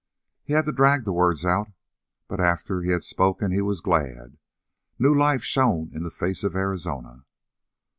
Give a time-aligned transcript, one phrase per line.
[0.43, 1.73] He had to drag the words out,
[2.27, 4.39] but after he had spoken he was glad.
[4.97, 7.27] New life shone in the face of Arizona.